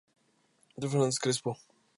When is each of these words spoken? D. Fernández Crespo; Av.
D. 0.79 0.89
Fernández 0.89 1.19
Crespo; 1.19 1.51
Av. 1.51 1.59